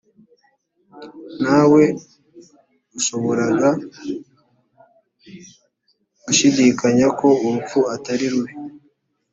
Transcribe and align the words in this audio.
ntawe 1.41 1.83
ushoboraga 2.97 3.69
gushidikanya 6.23 7.07
ko 7.19 7.27
urupfu 7.45 7.79
atari 7.95 8.25
rubi 8.33 8.53